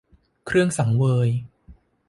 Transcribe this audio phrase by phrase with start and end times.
[0.45, 1.29] เครื่องสังเวย